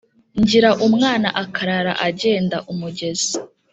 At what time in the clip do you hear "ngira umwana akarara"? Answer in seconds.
0.41-1.93